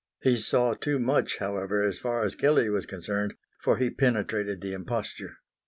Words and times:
He 0.23 0.37
saw 0.37 0.73
too 0.73 0.97
much, 0.97 1.37
however, 1.37 1.83
as 1.83 1.99
far 1.99 2.23
as 2.23 2.33
Kelley 2.33 2.71
was 2.71 2.87
concerned, 2.87 3.35
for 3.61 3.77
he 3.77 3.91
penetrated 3.91 4.59
the 4.61 4.73
imposture. 4.73 5.35